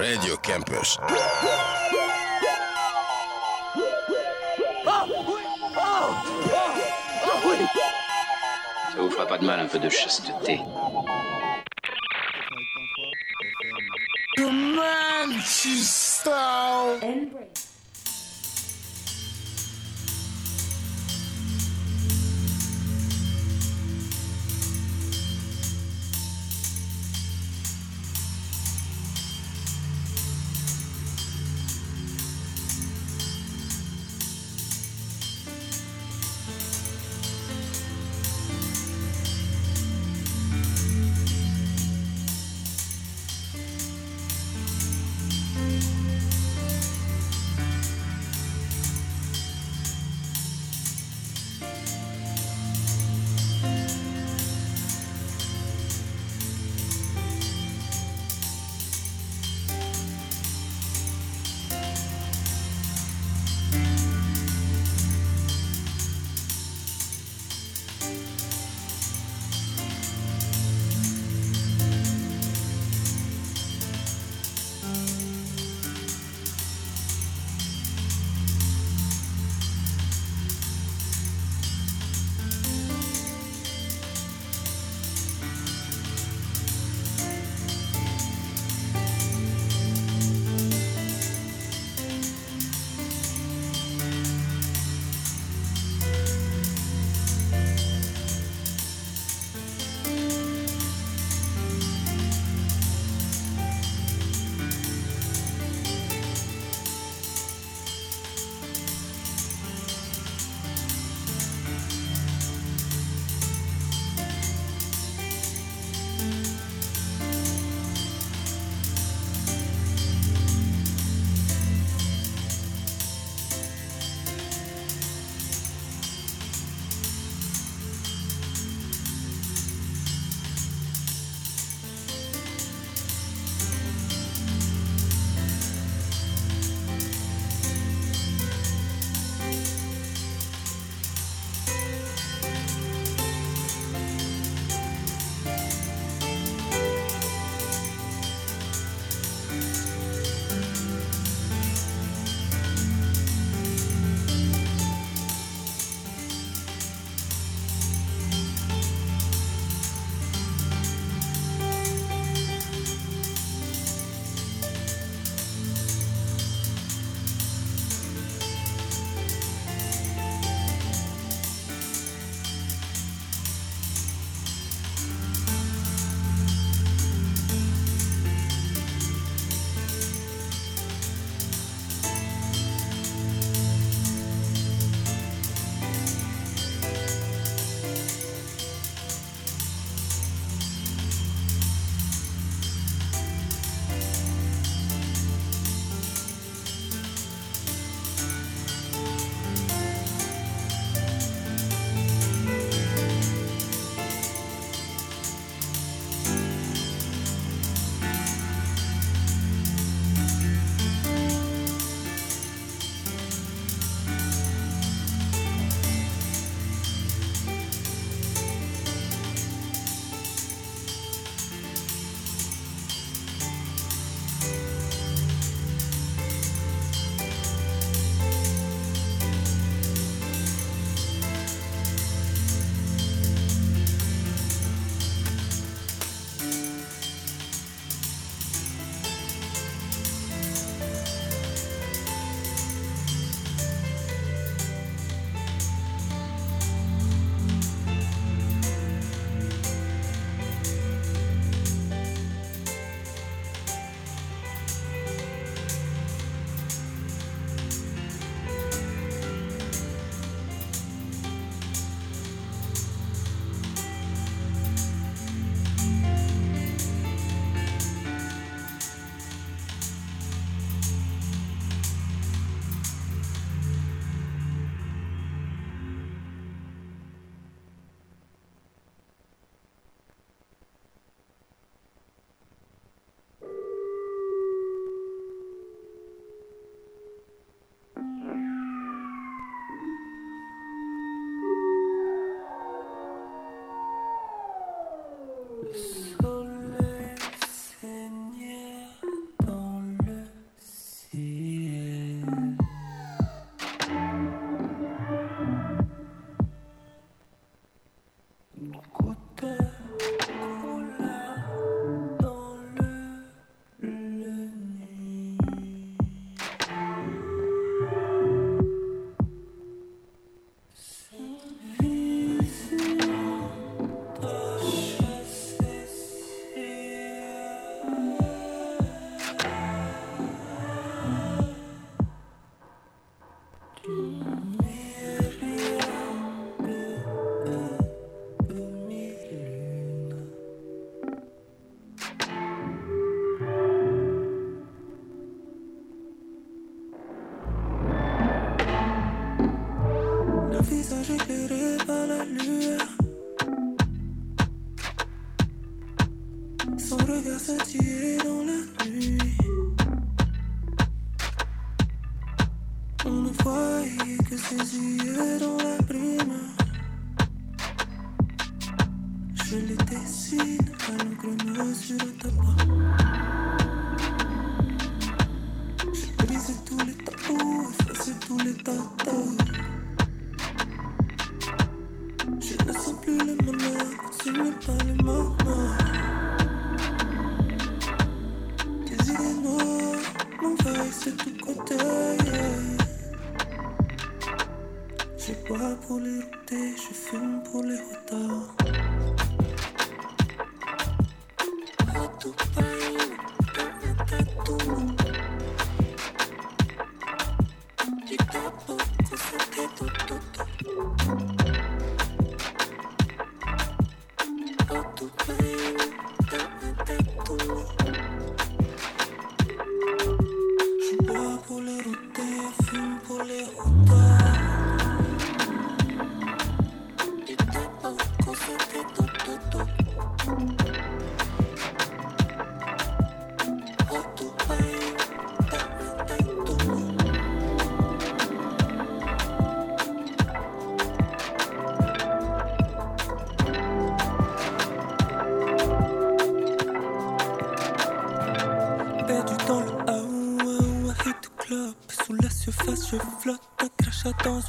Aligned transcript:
Radio 0.00 0.34
Campus. 0.38 0.98
Ça 8.88 8.96
vous 8.96 9.10
fera 9.10 9.26
pas 9.26 9.36
de 9.36 9.44
mal 9.44 9.60
un 9.60 9.66
peu 9.66 9.78
de 9.78 9.90
chasteté. 9.90 10.58
De 14.38 14.44
Manchester. 15.28 16.30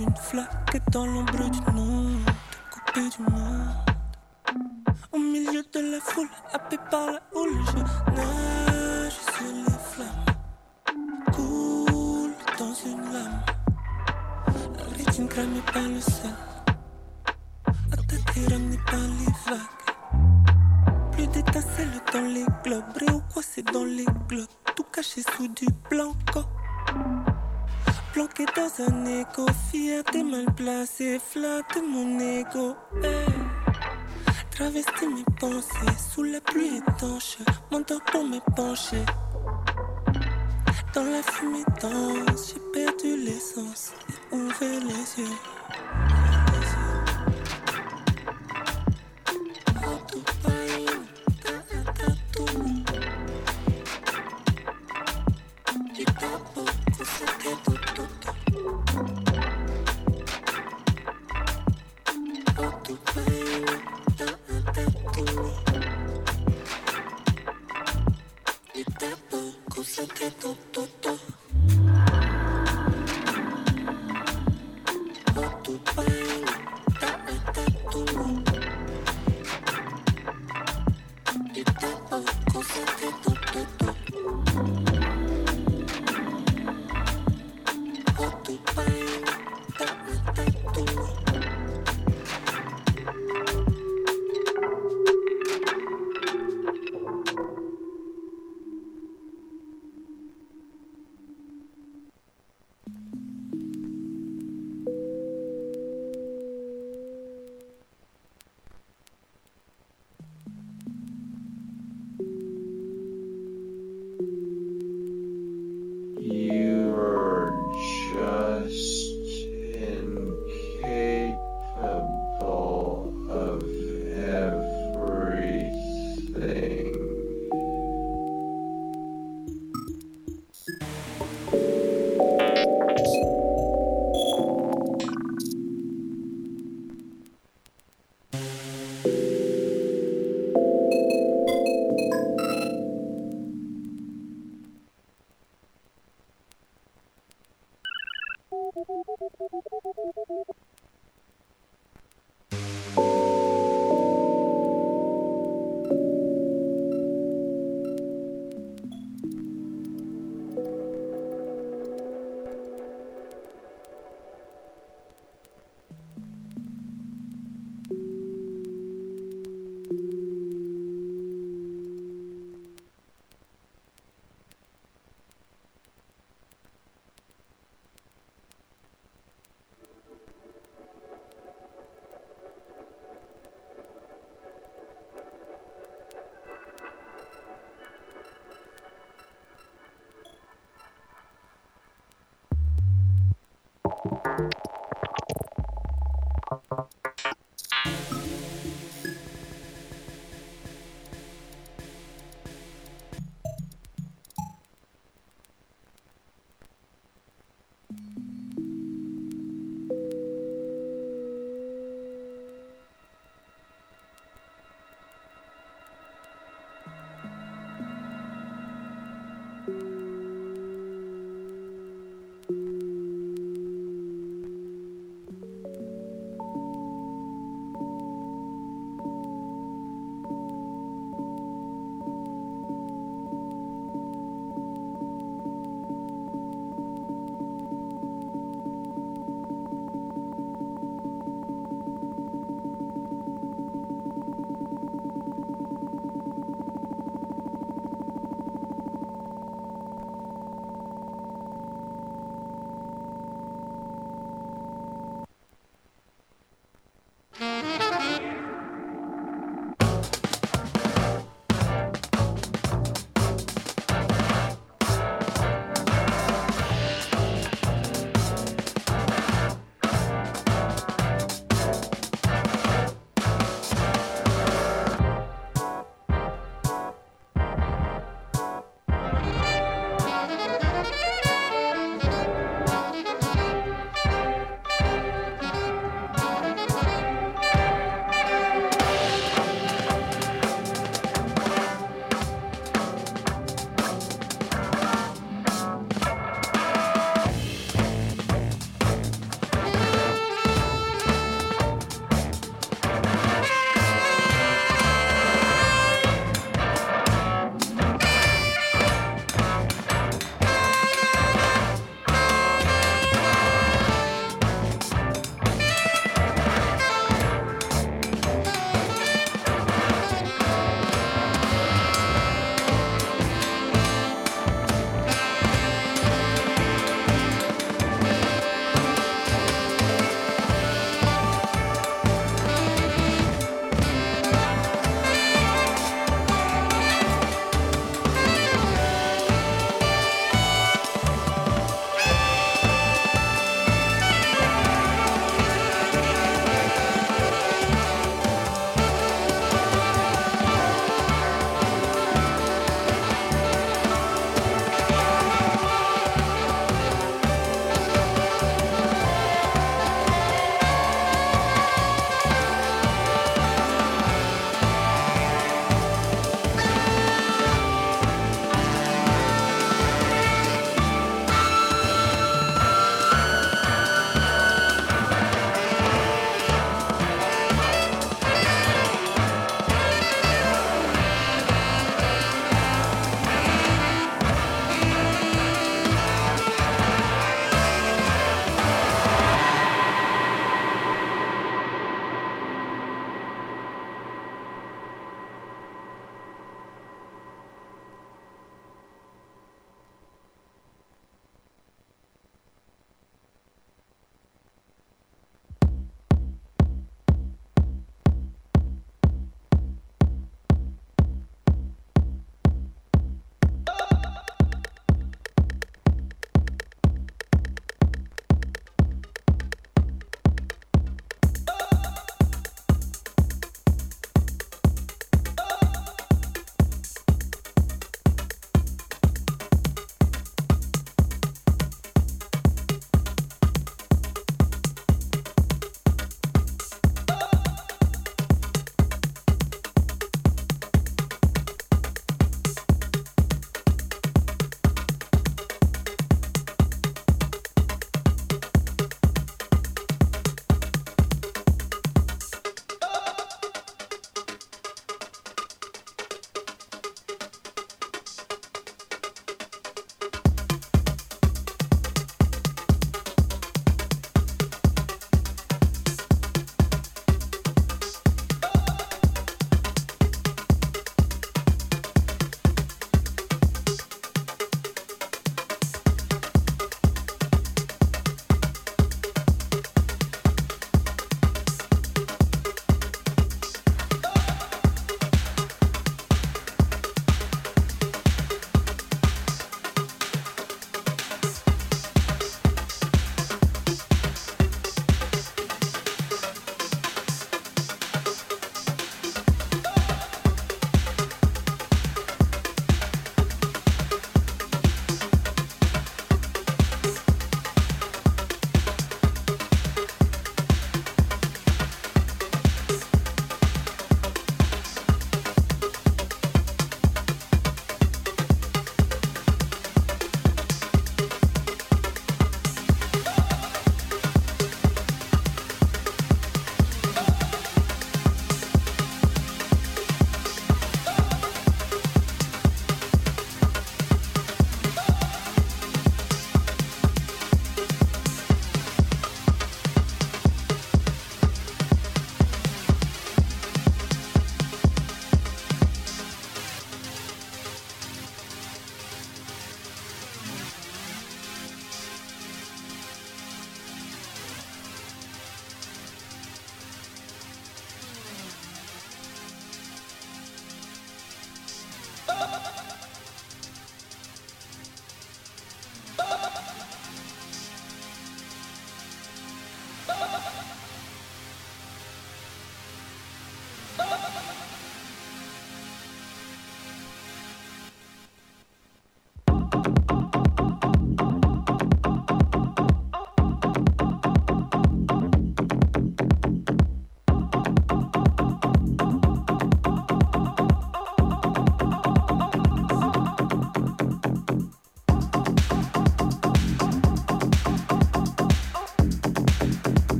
une 0.00 0.16
fleur. 0.16 0.57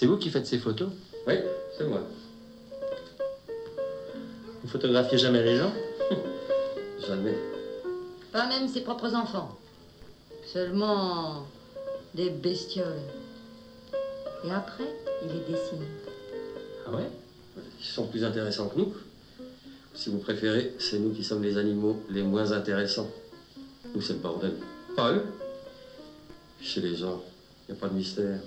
C'est 0.00 0.06
vous 0.06 0.16
qui 0.16 0.30
faites 0.30 0.46
ces 0.46 0.58
photos 0.58 0.88
Oui, 1.26 1.34
c'est 1.76 1.84
moi. 1.84 2.00
Vous 4.62 4.68
photographiez 4.70 5.18
jamais 5.18 5.42
les 5.42 5.58
gens 5.58 5.74
Jamais. 7.06 7.34
Pas 8.32 8.48
même 8.48 8.66
ses 8.66 8.80
propres 8.80 9.14
enfants. 9.14 9.58
Seulement 10.50 11.44
des 12.14 12.30
bestioles. 12.30 13.02
Et 14.46 14.50
après, 14.50 14.88
il 15.22 15.34
les 15.34 15.40
dessine. 15.40 15.84
Ah 16.86 16.92
ouais? 16.92 17.10
Ils 17.78 17.84
sont 17.84 18.06
plus 18.06 18.24
intéressants 18.24 18.70
que 18.70 18.78
nous. 18.78 18.94
Si 19.92 20.08
vous 20.08 20.20
préférez, 20.20 20.72
c'est 20.78 20.98
nous 20.98 21.12
qui 21.12 21.24
sommes 21.24 21.42
les 21.42 21.58
animaux 21.58 22.02
les 22.08 22.22
moins 22.22 22.52
intéressants. 22.52 23.10
Nous, 23.94 24.00
c'est 24.00 24.14
le 24.14 24.20
bordel. 24.20 24.54
Pas 24.96 25.12
eux. 25.12 25.24
Chez 26.62 26.80
les 26.80 26.96
gens, 26.96 27.22
il 27.68 27.72
n'y 27.72 27.78
a 27.78 27.80
pas 27.82 27.88
de 27.88 27.96
mystère. 27.96 28.40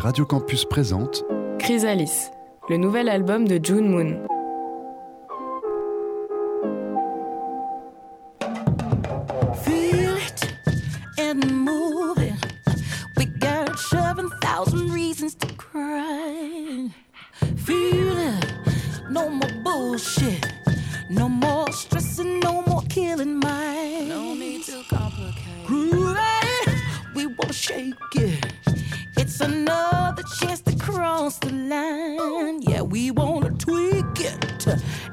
Radio 0.00 0.24
Campus 0.24 0.64
présente 0.64 1.26
Chrysalis, 1.58 2.30
le 2.70 2.78
nouvel 2.78 3.10
album 3.10 3.46
de 3.46 3.60
June 3.62 3.86
Moon. 3.86 4.29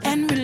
And 0.04 0.37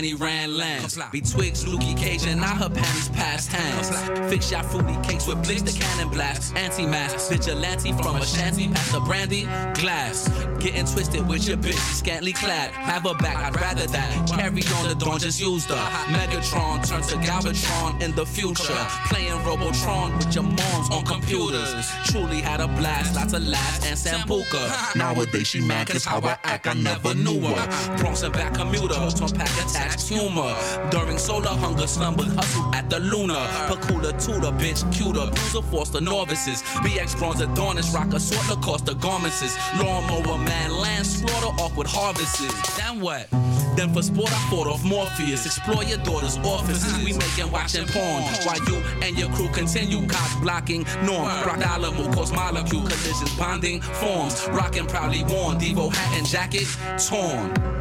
Danny 0.00 0.14
Rand 0.14 0.56
Lance. 0.56 0.96
Betwixt 1.12 1.66
Lukey 1.66 1.94
Cage 1.94 2.24
and 2.24 2.40
not 2.40 2.56
her 2.56 2.70
panties 2.70 3.10
past 3.10 3.52
hands. 3.52 3.90
Fix 4.30 4.50
your 4.50 4.62
fruity 4.62 4.96
cakes 5.02 5.26
with 5.26 5.42
blitz 5.44 5.60
the 5.60 5.78
cannon 5.78 6.08
blast. 6.08 6.56
Anti 6.56 6.86
mask, 6.86 7.28
vigilante 7.28 7.92
from 7.92 8.16
a 8.16 8.24
shanty 8.24 8.68
past 8.68 8.92
the 8.92 9.00
brandy 9.00 9.42
glass. 9.74 10.26
Getting 10.58 10.86
twisted 10.86 11.28
with 11.28 11.46
your 11.46 11.58
bitch, 11.58 11.78
scantily 11.94 12.32
clad. 12.32 12.70
Have 12.70 13.02
her 13.02 13.14
back, 13.16 13.36
I'd 13.36 13.60
rather 13.60 13.86
that. 13.88 14.26
Carry 14.26 14.62
on 14.76 14.88
the 14.88 14.94
dawn, 14.98 15.18
just 15.18 15.38
use 15.38 15.66
the 15.66 15.74
Megatron 15.74 16.88
turn 16.88 17.02
to 17.02 17.16
Galvatron 17.16 18.00
in 18.00 18.14
the 18.14 18.24
future. 18.24 18.86
Playing 19.10 19.36
Robotron 19.44 20.16
with 20.16 20.34
your 20.34 20.44
moms 20.44 20.88
on 20.90 21.04
computers. 21.04 21.90
Truly 22.06 22.40
had 22.40 22.60
a 22.60 22.68
blast, 22.68 23.16
lots 23.16 23.34
of 23.34 23.46
laughs 23.46 23.84
and 23.84 23.98
Sambuca. 23.98 24.96
Nowadays 24.96 25.48
she 25.48 25.60
mad 25.60 25.88
cause 25.88 26.06
how 26.06 26.20
I 26.20 26.38
act, 26.44 26.66
I 26.66 26.72
never 26.72 27.14
knew 27.14 27.40
her. 27.40 27.96
Bronx 27.98 28.22
and 28.22 28.32
back 28.32 28.54
commuter, 28.54 28.94
to 28.94 29.34
pack 29.34 29.50
attached 29.90 30.08
humor. 30.08 30.54
During 30.90 31.18
solar 31.18 31.48
hunger, 31.48 31.86
slumbered 31.86 32.28
hustle 32.28 32.74
at 32.74 32.88
the 32.90 33.00
Luna. 33.00 33.34
Pakula 33.68 34.12
tutor, 34.24 34.52
bitch, 34.52 34.80
cuter, 34.92 35.30
bruiser, 35.30 35.62
foster 35.62 36.00
novices. 36.00 36.62
BX 36.84 37.18
bronze, 37.18 37.40
Adonis, 37.40 37.92
rock 37.94 38.12
a 38.14 38.20
sort 38.20 38.84
the 38.84 38.94
garments. 38.94 39.40
Lawnmower 39.78 40.38
man, 40.38 40.72
land 40.72 41.06
slaughter 41.06 41.62
off 41.62 41.76
with 41.76 41.86
harvests. 41.86 42.76
Then 42.76 43.00
what? 43.00 43.28
Then 43.76 43.92
for 43.92 44.02
sport, 44.02 44.32
I 44.32 44.50
fought 44.50 44.66
off 44.66 44.84
Morpheus. 44.84 45.46
Explore 45.46 45.84
your 45.84 45.98
daughter's 45.98 46.36
offices. 46.38 46.96
We 47.04 47.12
making 47.12 47.50
watching 47.50 47.86
porn. 47.86 48.22
While 48.44 48.62
you 48.68 48.76
and 49.02 49.18
your 49.18 49.30
crew 49.30 49.48
continue 49.48 50.06
cops 50.06 50.36
blocking 50.36 50.84
norm. 51.04 51.26
Rock 51.46 51.58
Alamo 51.58 52.12
cause 52.12 52.32
molecule 52.32 52.82
collisions, 52.82 53.36
bonding 53.36 53.80
forms. 53.80 54.48
Rocking 54.48 54.86
proudly 54.86 55.24
worn. 55.24 55.58
Devo 55.58 55.92
hat 55.92 56.18
and 56.18 56.26
jacket 56.26 56.66
torn. 56.98 57.79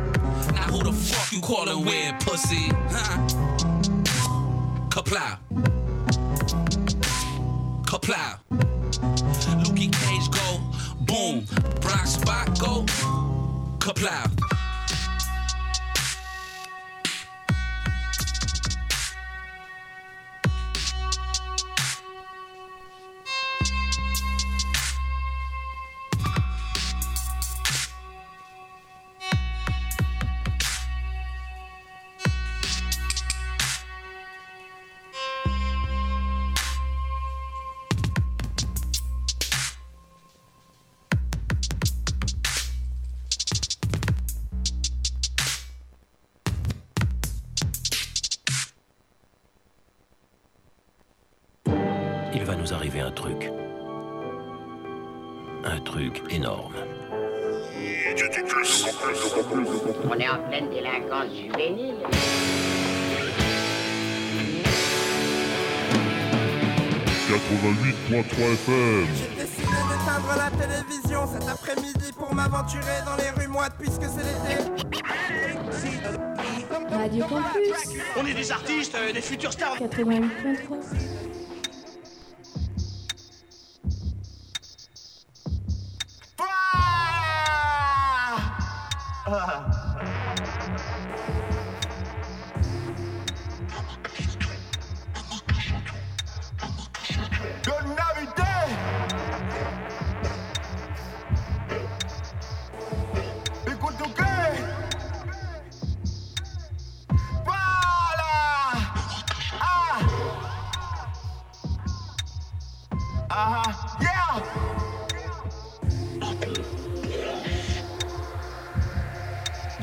Now 0.53 0.67
who 0.71 0.83
the 0.83 0.93
fuck 0.93 1.31
you 1.31 1.41
calling 1.41 1.85
weird 1.85 2.19
pussy? 2.21 2.71
Huh? 2.89 3.17
Kaplow. 4.89 5.37
Kaplow. 7.83 8.39
Lukey 9.63 9.91
Cage 9.91 10.29
go 10.31 10.59
boom. 11.05 11.45
Brock 11.81 12.05
spot 12.05 12.59
go 12.59 12.85
kaplow. 13.79 14.58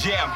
Jam 0.06 0.30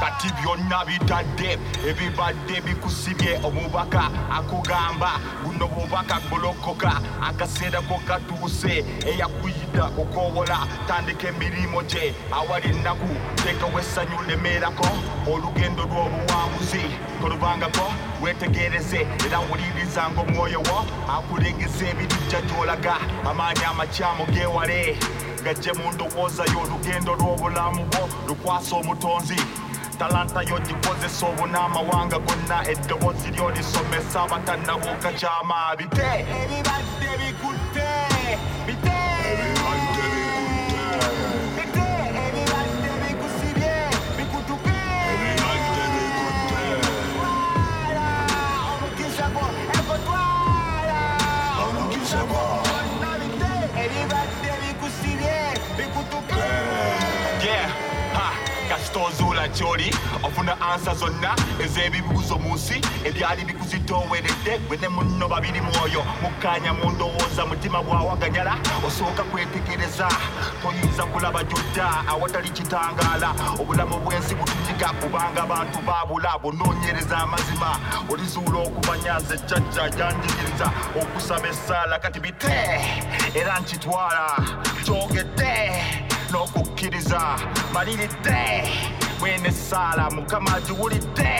kati 0.00 0.28
byonna 0.42 0.84
bitadde 0.84 1.58
ebibadde 1.88 2.60
bikusibye 2.60 3.40
omubaka 3.42 4.10
akugamba 4.30 5.10
buno 5.42 5.66
bubaka 5.68 6.20
golokoka 6.30 7.00
akaseera 7.28 7.80
ko 7.88 7.98
katuuse 8.06 8.84
eyakuyita 9.06 9.84
okukowola 9.98 10.58
tandika 10.86 11.28
emirimu 11.28 11.82
gye 11.90 12.14
awali 12.32 12.68
ennaku. 12.70 13.08
Teekawo 13.42 13.80
essanyu 13.80 14.22
lemeerako 14.28 14.86
olugendo 15.26 15.82
lw'obuwanguzi. 15.82 16.84
Tolubangako 17.20 17.92
wetegereze 18.22 19.00
era 19.26 19.38
wulirizanga 19.40 20.20
omwoyo 20.20 20.60
wo. 20.68 20.86
Akulengeza 21.14 21.88
ebirijja 21.88 22.40
gy'olaga. 22.46 22.94
Amaanyi 23.30 23.64
amakyamu 23.64 24.26
geewale 24.26 24.98
gajje 25.46 25.72
mu 25.78 25.92
ndowooza 25.94 26.44
y'olugendo 26.52 27.14
lw'obulamu 27.20 27.82
bwo. 27.90 28.02
Lukwasa 28.26 28.76
omutonzi 28.76 29.38
talanta 29.98 30.40
yo 30.50 30.58
gikozesa 30.66 31.26
obunaamawanga 31.30 32.18
gonna 32.26 32.58
eddoboozi 32.72 33.30
lyo 33.30 33.50
lisomesa 33.54 34.22
abatannabuuka 34.26 35.10
kyama 35.18 35.76
bite. 35.78 36.02
Ebibadde 36.40 37.05
kasita 58.96 58.98
ozuula 58.98 59.48
kyoli 59.48 59.94
ofuna 60.22 60.60
ansa 60.60 60.94
zonna 60.94 61.34
ez'ebibuuzo 61.60 62.38
mu 62.38 62.54
nsi 62.54 62.80
ebyali 63.04 63.44
bikuzitooweredde 63.44 64.58
gwe 64.68 64.76
ne 64.76 64.88
munno 64.88 65.28
babiri 65.28 65.60
mwoyo. 65.60 66.04
Mukkanya 66.22 66.72
mu 66.72 66.90
ndowooza 66.90 67.46
mutima 67.46 67.82
bwawaganyala 67.82 68.56
osooka 68.86 69.22
kwetegereza. 69.22 70.08
Toyinza 70.62 71.04
kulaba 71.04 71.44
jjodda 71.44 72.04
awatali 72.08 72.50
kitangaala. 72.50 73.34
Obulamu 73.60 73.98
bw'ensi 74.00 74.34
butunyiga 74.34 74.88
kubanga 75.00 75.42
abantu 75.42 75.78
baabula 75.86 76.38
bunoonyereza 76.38 77.18
amazima. 77.18 77.78
Olizuula 78.08 78.58
okubanyaza 78.58 79.34
ejjajja 79.34 79.90
janjigiriza 79.90 80.72
okusaba 81.00 81.48
essaala 81.48 81.98
kati 81.98 82.20
bite 82.20 82.52
era 83.34 83.60
nkitwala 83.60 84.24
kyogedde 84.84 86.05
n'okukkiriza 86.30 87.20
maliridde 87.74 88.40
bwene 89.20 89.50
saala 89.52 90.10
mukama 90.10 90.60
giwulidde 90.66 91.32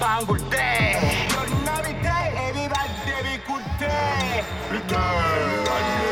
pangudde 0.00 0.66
byonna 1.30 1.74
bite 1.84 2.16
ebibadde 2.46 3.16
bikutte 3.24 3.94
bite 4.70 6.07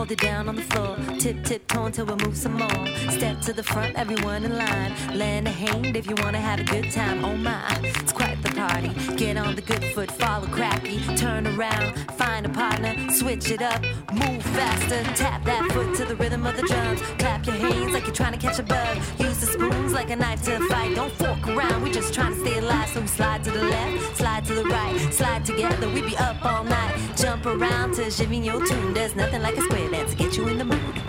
hold 0.00 0.12
it 0.12 0.20
down 0.20 0.48
on 0.48 0.56
the 0.56 0.62
floor. 0.62 0.96
Tip, 1.18 1.44
tip, 1.44 1.66
toe 1.68 1.84
until 1.84 2.06
we 2.06 2.14
move 2.24 2.34
some 2.34 2.54
more. 2.54 2.86
Step 3.10 3.38
to 3.42 3.52
the 3.52 3.62
front, 3.62 3.94
everyone 3.96 4.44
in 4.44 4.56
line. 4.56 4.92
Lend 5.12 5.46
a 5.46 5.50
hand 5.50 5.94
if 5.94 6.06
you 6.08 6.14
wanna 6.22 6.40
have 6.40 6.58
a 6.58 6.64
good 6.64 6.90
time. 6.90 7.22
Oh 7.22 7.36
my, 7.36 7.78
it's 7.82 8.10
quite 8.10 8.42
the 8.42 8.48
party. 8.62 8.88
Get 9.16 9.36
on 9.36 9.56
the 9.56 9.60
good 9.60 9.84
foot, 9.92 10.10
follow 10.10 10.46
cracky. 10.46 11.00
Turn 11.16 11.46
around, 11.46 11.98
find 12.20 12.46
a 12.46 12.48
partner, 12.48 12.94
switch 13.10 13.50
it 13.50 13.60
up, 13.60 13.82
move 14.10 14.42
faster. 14.56 15.02
Tap 15.22 15.44
that 15.44 15.70
foot 15.72 15.94
to 15.96 16.06
the 16.06 16.16
rhythm 16.16 16.46
of 16.46 16.56
the 16.56 16.62
drums. 16.62 17.02
Clap 17.18 17.44
your 17.44 17.56
hands 17.56 17.92
like 17.92 18.06
you're 18.06 18.20
trying 18.22 18.32
to 18.32 18.38
catch 18.38 18.58
a 18.58 18.62
bug. 18.62 18.96
Use 19.18 19.38
the 19.40 19.48
spoons 19.54 19.92
like 19.92 20.08
a 20.08 20.16
knife 20.16 20.42
to 20.44 20.58
fight. 20.70 20.94
Don't 20.94 21.12
fork 21.40 21.56
around, 21.56 21.82
we 21.82 21.90
just 21.90 22.14
trying 22.14 22.34
to 22.34 22.40
stay 22.40 22.58
alive. 22.58 22.88
So 22.88 23.00
we 23.00 23.06
slide 23.06 23.44
to 23.44 23.50
the 23.50 23.64
left, 23.64 24.16
slide 24.16 24.44
to 24.46 24.54
the 24.54 24.64
right, 24.64 25.12
slide 25.12 25.44
together. 25.44 25.88
We 25.88 26.02
be 26.02 26.16
up 26.16 26.44
all 26.44 26.64
night. 26.64 27.16
Jump 27.16 27.46
around 27.46 27.94
to 27.94 28.10
Jimmy 28.10 28.44
your 28.44 28.64
tune. 28.66 28.94
There's 28.94 29.16
nothing 29.16 29.42
like 29.42 29.56
a 29.56 29.62
square 29.62 29.90
dance 29.90 30.12
to 30.12 30.16
get 30.16 30.36
you 30.36 30.48
in 30.48 30.58
the 30.58 30.64
mood. 30.64 30.99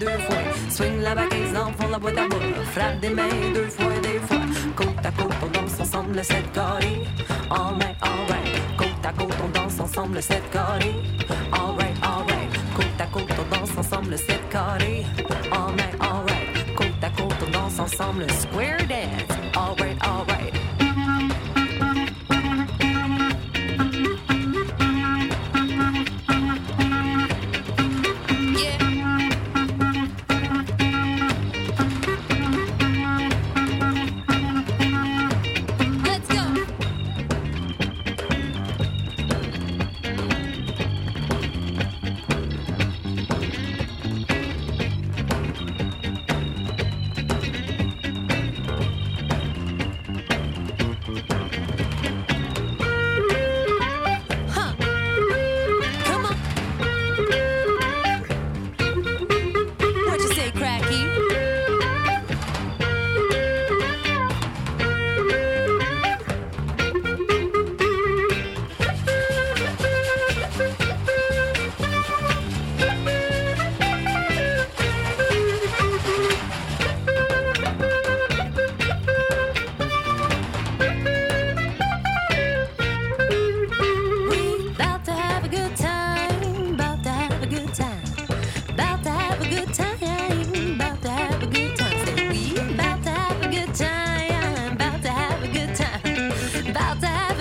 Deux. 0.00 0.06
Swing 0.70 1.00
la 1.02 1.14
baguette 1.14 1.52
dans 1.52 1.68
le 1.68 1.74
fond 1.74 1.88
la 1.90 1.98
boîte 1.98 2.18
à 2.18 2.22
moule. 2.22 2.54
Frappe 2.72 3.00
des 3.00 3.10
mains 3.10 3.28
deux 3.54 3.68
fois 3.68 3.92
deux 4.02 4.20
fois. 4.26 4.38
Côte 4.74 5.04
à 5.04 5.10
côte, 5.10 5.32
on 5.42 5.46
danse 5.46 5.80
ensemble 5.80 6.16
le 6.16 6.22
set 6.22 6.52
carré. 6.52 7.02
All 7.50 7.74
right, 7.78 7.96
all 8.02 8.26
right. 8.28 8.76
Côte 8.76 9.04
à 9.04 9.12
côte, 9.12 9.34
on 9.44 9.48
danse 9.48 9.80
ensemble 9.80 10.14
le 10.16 10.20
set 10.20 10.42
carré. 10.50 10.94
All 11.52 11.76
right, 11.78 11.96
all 12.02 12.24
right. 12.28 12.50
Côte 12.74 13.00
à 13.00 13.06
côte, 13.06 13.32
on 13.38 13.54
danse 13.54 13.76
ensemble 13.76 14.10
le 14.10 14.16
set 14.16 14.40
carré. 14.50 15.04
All 15.52 15.72
right, 15.76 15.94
all 16.00 16.24
right. 16.26 16.74
Côte 16.74 17.02
à 17.02 17.10
côte, 17.10 17.36
on 17.46 17.50
danse 17.50 17.78
ensemble 17.78 18.22
le 18.22 18.32
square 18.32 18.78
dance. 18.88 19.36
All 19.54 19.89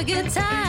good 0.09 0.27
time, 0.31 0.68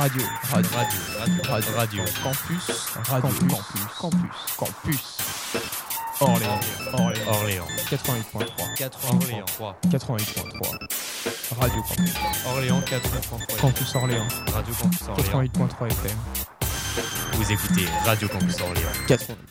Radio. 0.00 0.22
Radio. 0.50 0.70
Radio. 0.70 1.42
Radio. 1.44 1.74
Radio. 1.74 2.04
Campus. 2.22 2.64
Radio. 3.10 3.20
Campus. 3.20 3.84
Campus. 4.00 4.56
Campus. 4.56 5.18
Orléans. 6.20 6.60
Orléans. 6.94 7.28
Orléans. 7.28 7.66
88.3. 7.90 8.46
88.3. 8.78 9.76
88.3. 9.90 11.54
Radio 11.60 11.82
Campus. 11.82 12.14
Orléans 12.46 12.80
88.3. 12.80 13.60
Campus 13.60 13.94
Orléans. 13.94 14.28
Radio 14.54 14.74
Campus 14.74 15.02
Orléans. 15.02 15.42
88.3 15.42 15.86
FM. 15.88 16.18
Vous 17.34 17.52
écoutez 17.52 17.86
Radio 18.06 18.28
Campus 18.28 18.58
Orléans. 18.62 18.92
88. 19.06 19.49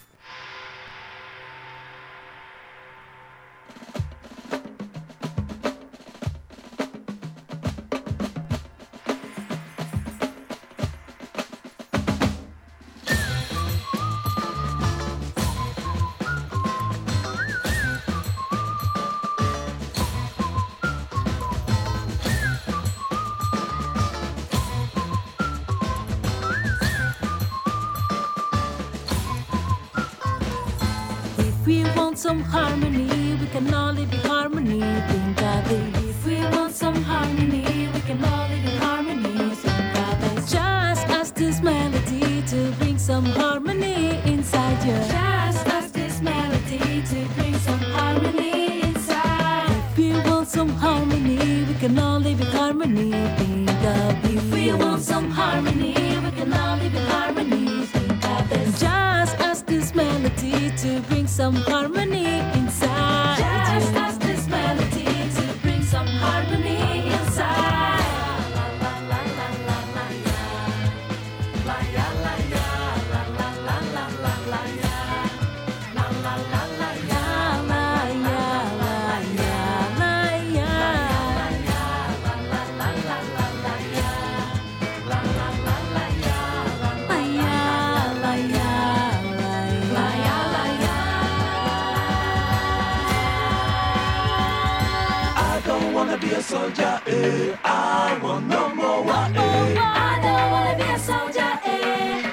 A 96.39 96.41
soldier, 96.41 97.01
eh. 97.05 97.55
I 97.65 98.17
want 98.23 98.47
no 98.47 98.73
more 98.73 99.03
war, 99.03 99.27
eh. 99.35 99.75
I 99.77 100.19
don't 100.25 100.51
wanna 100.53 100.75
be 100.81 100.89
a 100.95 100.99
soldier, 100.99 101.51
eh. 101.65 102.31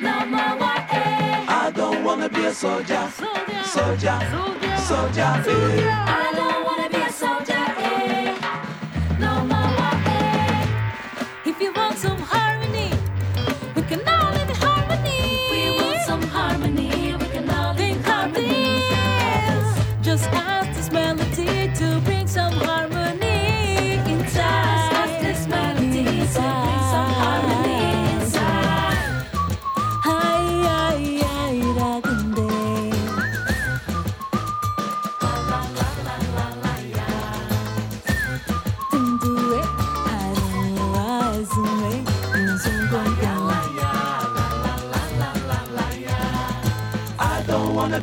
No 0.00 0.14
more 0.32 0.54
war, 0.60 0.78
eh. 0.90 1.44
I 1.64 1.70
don't 1.74 2.02
wanna 2.02 2.28
be 2.30 2.46
a 2.46 2.54
soldier, 2.54 3.04
soldier, 3.64 4.18
soldier, 4.88 5.32
eh. 5.48 5.90
I 6.18 6.32
don't 6.38 6.65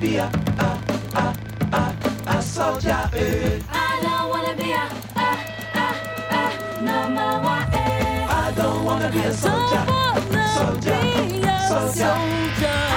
be 0.04 0.18
a, 0.18 0.26
a, 0.26 0.70
a, 1.16 1.38
a, 1.72 2.38
a 2.38 2.42
soldier, 2.42 3.10
eh. 3.14 3.62
I 3.72 4.00
don't 4.04 4.30
wanna 4.30 4.54
be 4.54 4.72
a, 4.74 4.86
a, 5.16 5.30
a, 5.80 5.88
a, 6.40 6.82
no 6.84 6.98
more 7.16 7.40
war, 7.46 7.64
eh. 7.72 8.28
I 8.28 8.54
don't 8.54 8.84
wanna 8.84 9.10
be 9.10 9.20
a 9.20 9.34
soldier, 9.34 9.86
soldier, 10.58 11.00
soldier. 11.70 12.16
I 12.66 12.93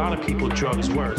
lot 0.00 0.18
of 0.18 0.24
people, 0.24 0.48
drugs 0.48 0.88
work. 0.88 1.18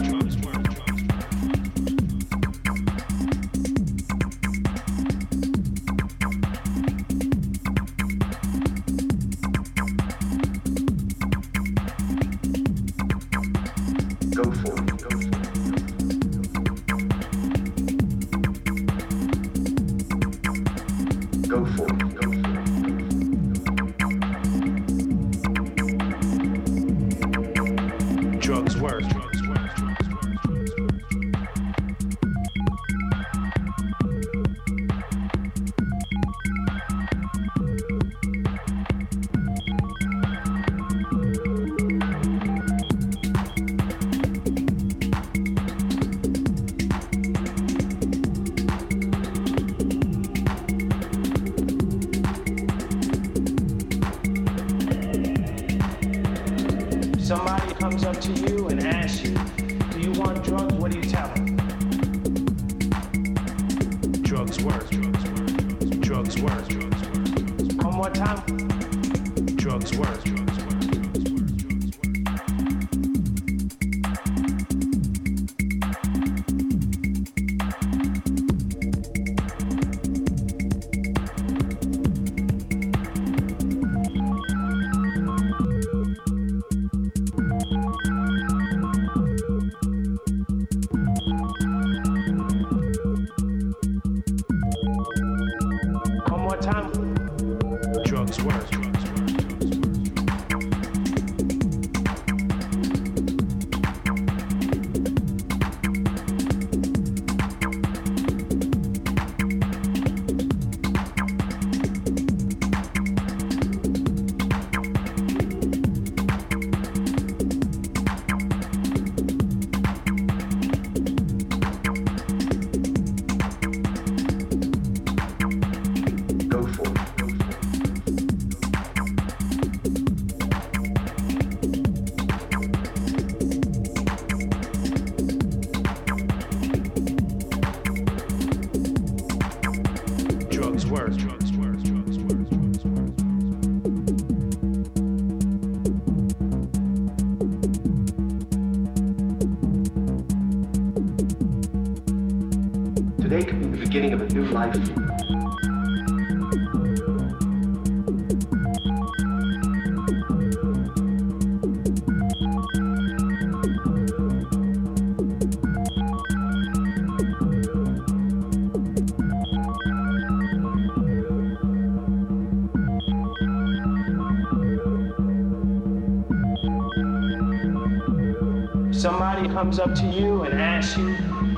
comes 179.62 179.78
up 179.78 179.94
to 179.94 180.08
you 180.08 180.42
and 180.42 180.60
asks 180.60 180.98
you, 180.98 181.16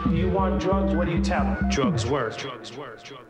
do 0.09 0.13
you 0.13 0.27
want 0.27 0.59
drugs? 0.59 0.93
What 0.93 1.05
do 1.05 1.13
you 1.13 1.23
tell 1.23 1.45
them? 1.45 1.69
Drugs 1.69 2.05
work. 2.05 2.35
Drugs 2.35 2.75
work. 2.75 3.01
Drugs 3.01 3.22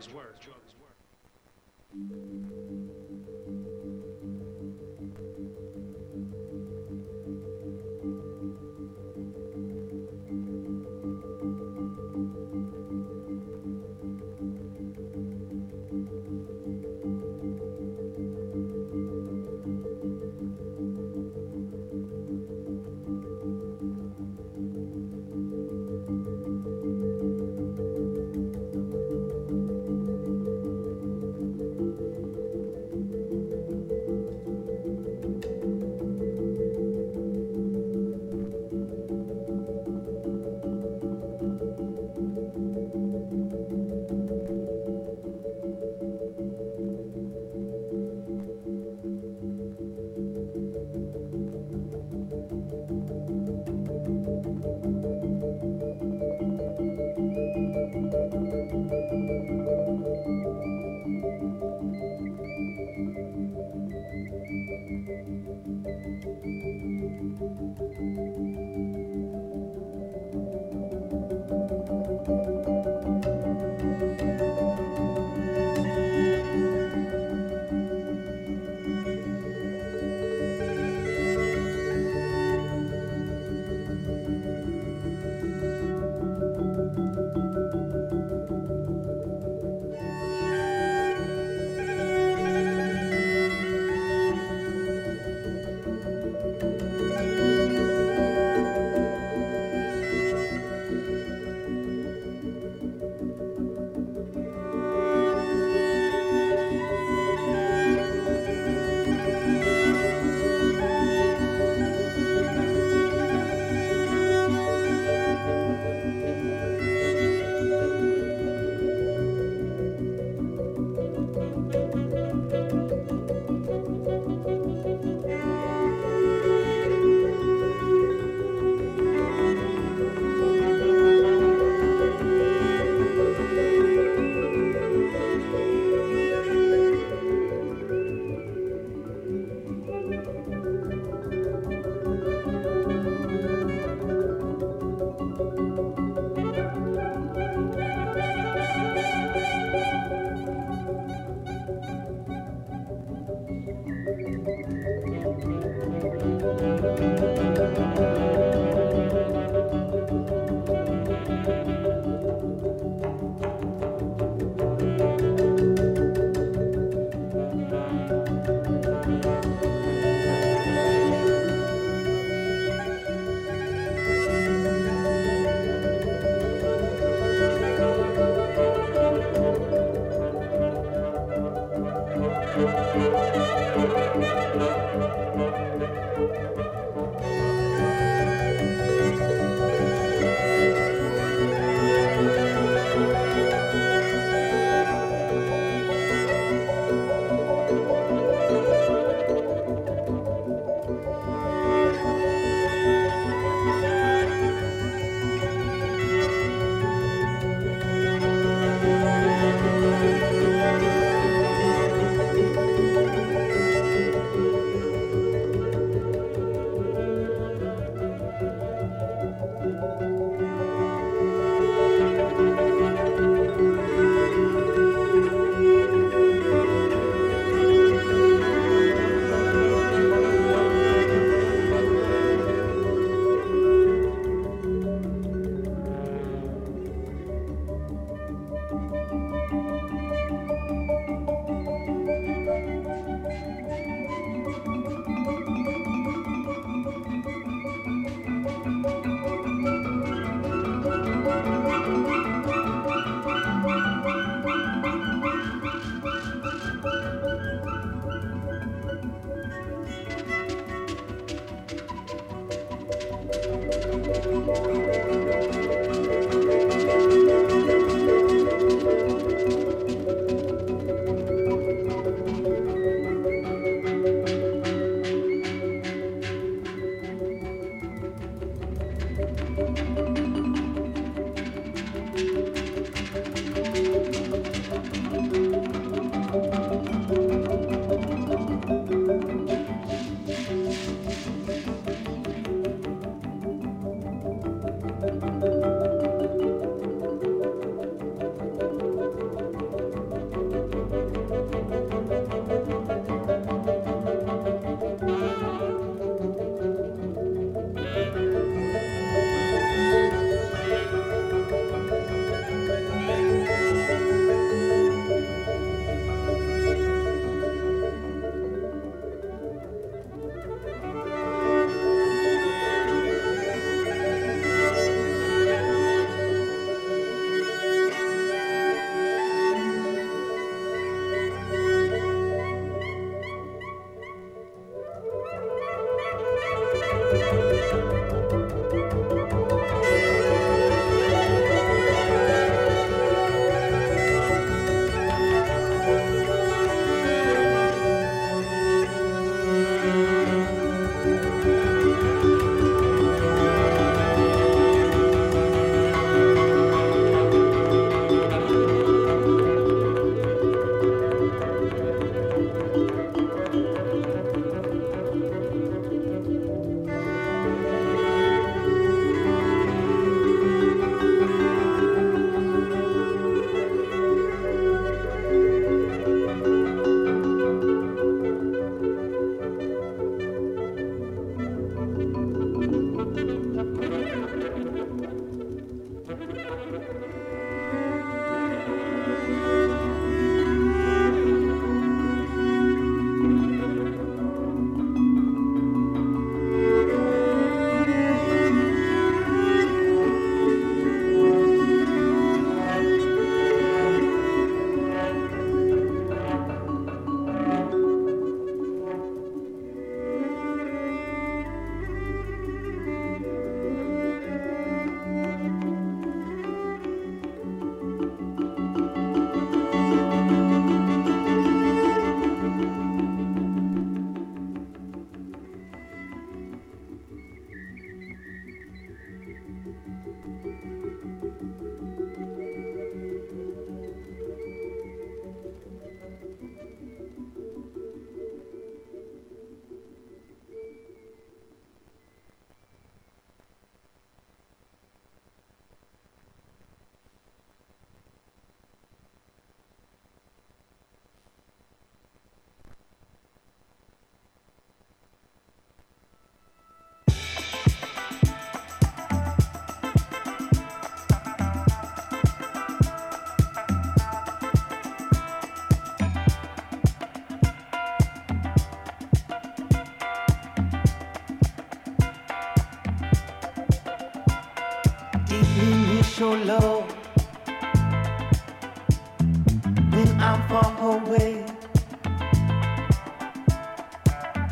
I'm 480.24 480.42
far 480.48 480.72
away 480.96 481.44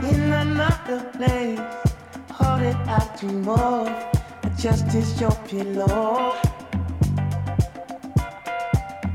in 0.04 0.22
another 0.34 1.00
place. 1.16 1.60
All 2.42 2.58
that 2.60 2.78
I 2.90 3.00
dream 3.18 3.48
of 3.48 3.88
just 4.58 4.94
is 4.94 5.22
your 5.22 5.32
pillow, 5.48 6.36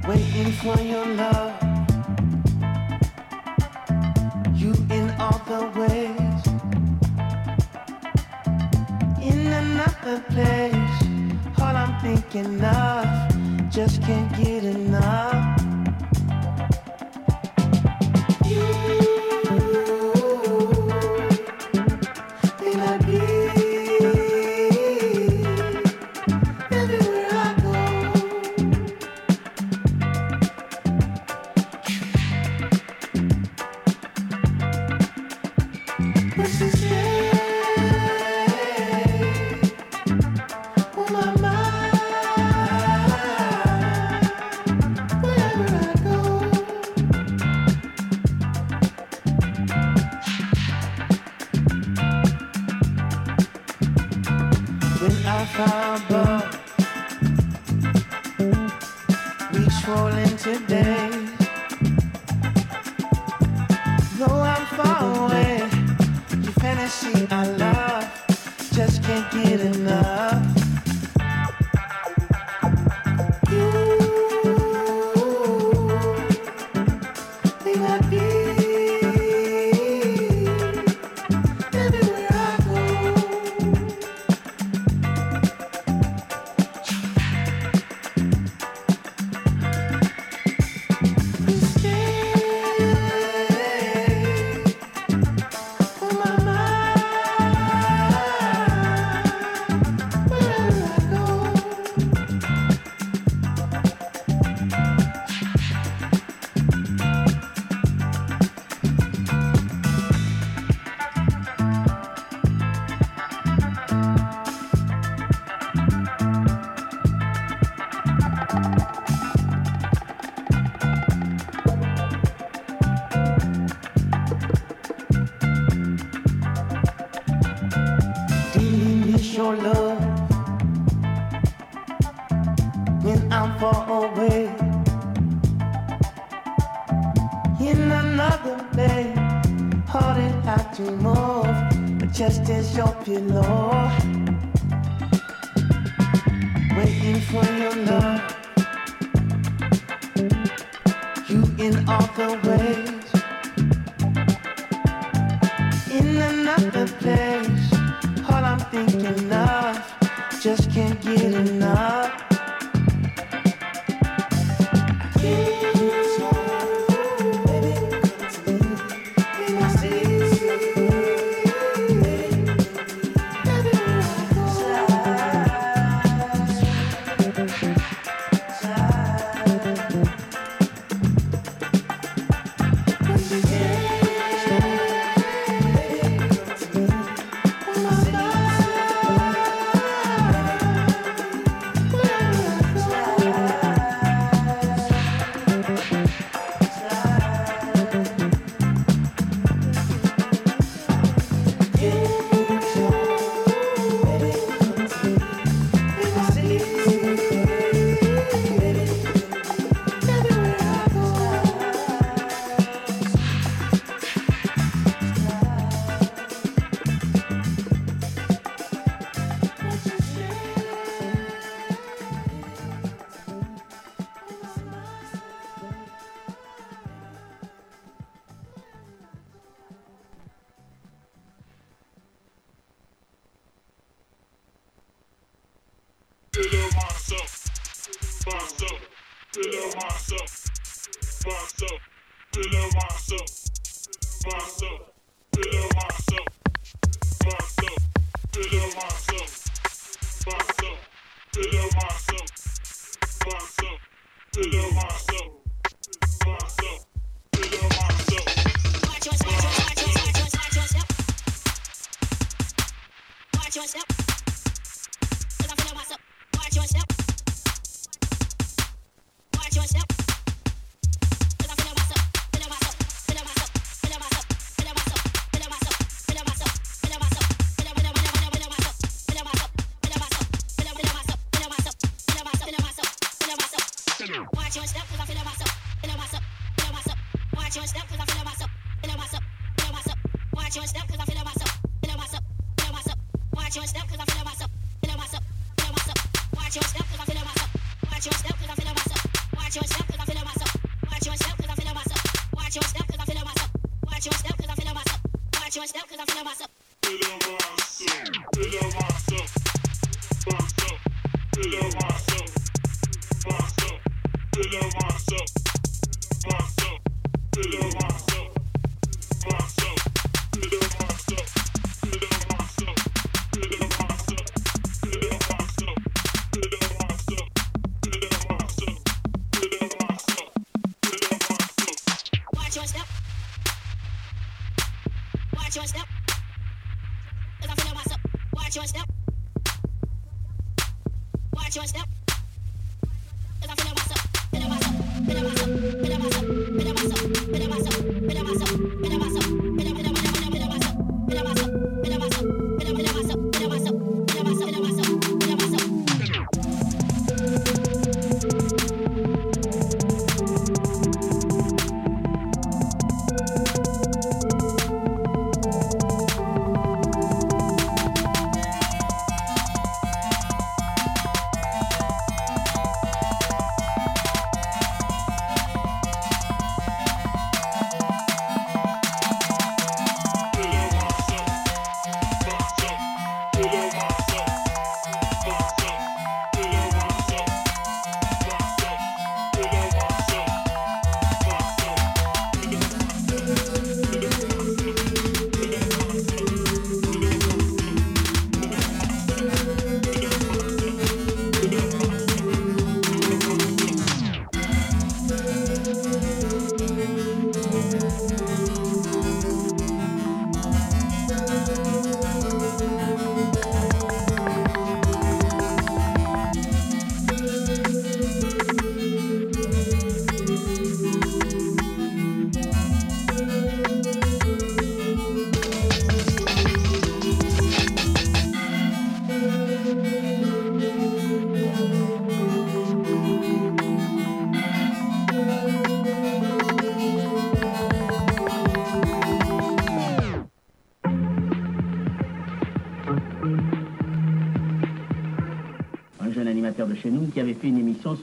waiting 0.08 0.50
for 0.62 0.80
your 0.80 1.04
love. 1.22 1.52
You 4.54 4.72
in 4.96 5.10
all 5.20 5.38
the 5.52 5.60
ways. 5.78 6.42
In 9.30 9.40
another 9.62 10.20
place, 10.30 10.96
all 11.60 11.76
I'm 11.76 12.00
thinking 12.00 12.64
of 12.64 13.70
just 13.70 14.00
can't 14.00 14.34
get 14.38 14.64
enough. 14.64 15.45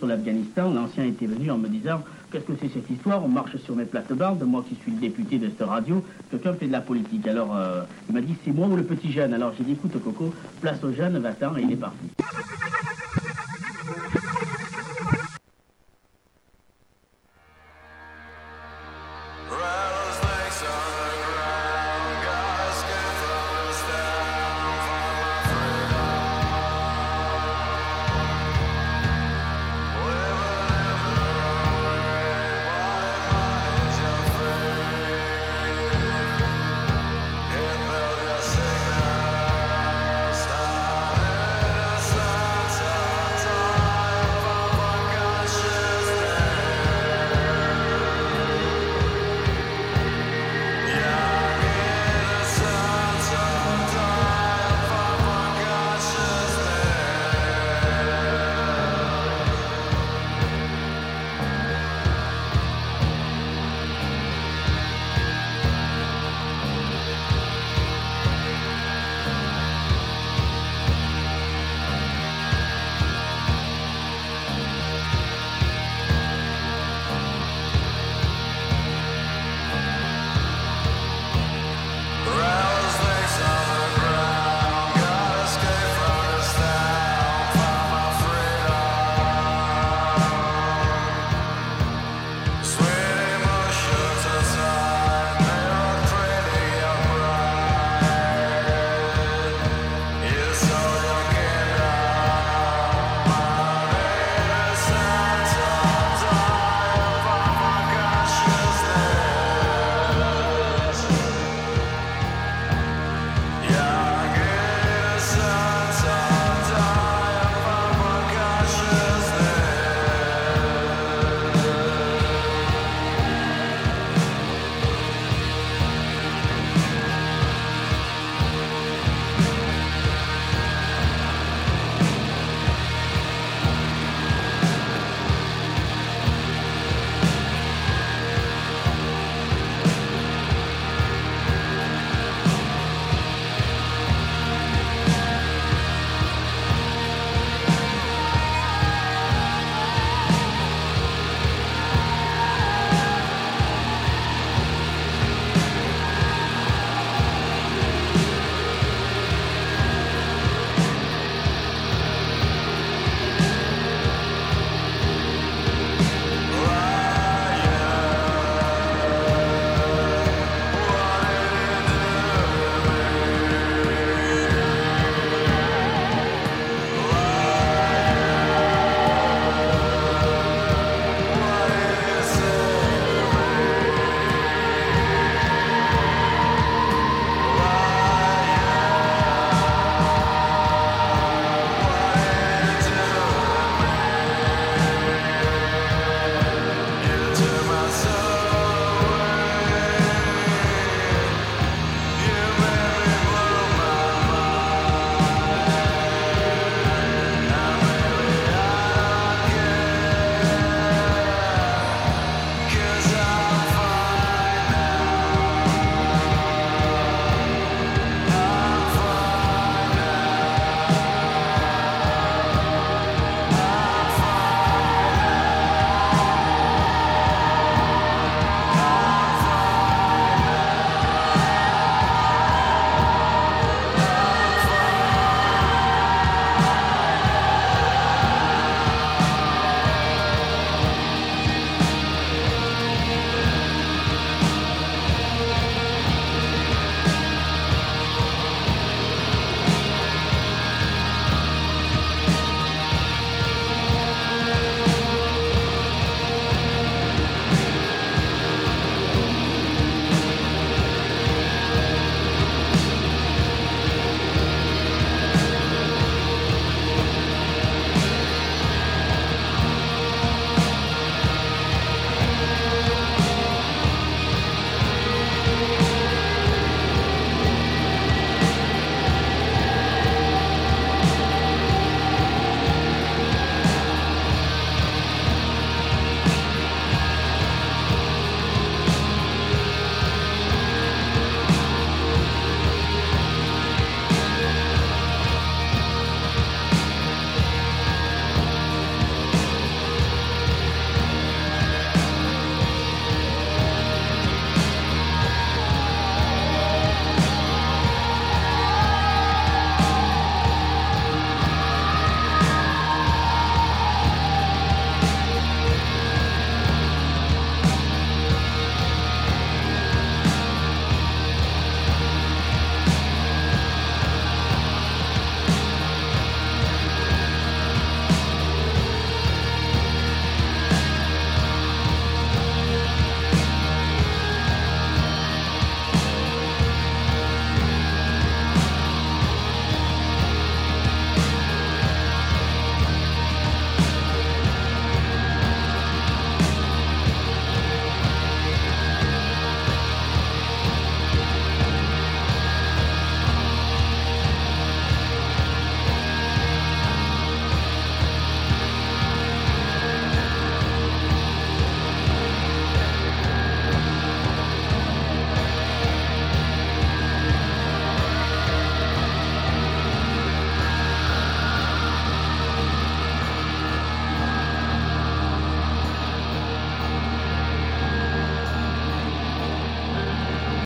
l'Afghanistan, 0.07 0.73
l'ancien 0.73 1.05
était 1.05 1.25
venu 1.25 1.51
en 1.51 1.57
me 1.57 1.67
disant 1.67 2.01
Qu'est-ce 2.31 2.45
que 2.45 2.53
c'est 2.59 2.69
cette 2.69 2.89
histoire 2.89 3.23
On 3.23 3.27
marche 3.27 3.57
sur 3.57 3.75
mes 3.75 3.85
plates-bandes, 3.85 4.43
moi 4.43 4.65
qui 4.67 4.75
suis 4.75 4.91
le 4.91 4.99
député 4.99 5.38
de 5.38 5.49
cette 5.49 5.67
radio, 5.67 6.03
quelqu'un 6.31 6.53
fait 6.53 6.67
de 6.67 6.71
la 6.71 6.81
politique. 6.81 7.27
Alors 7.27 7.55
euh, 7.55 7.84
il 8.09 8.15
m'a 8.15 8.21
dit 8.21 8.35
C'est 8.43 8.51
moi 8.51 8.67
ou 8.67 8.75
le 8.75 8.84
petit 8.84 9.11
jeune 9.11 9.34
Alors 9.34 9.53
j'ai 9.57 9.63
dit 9.63 9.73
Écoute, 9.73 10.01
Coco, 10.03 10.34
place 10.61 10.84
au 10.84 10.91
jeune, 10.91 11.17
va-t'en, 11.19 11.55
et 11.57 11.61
il 11.61 11.71
est 11.71 11.75
parti. 11.75 12.02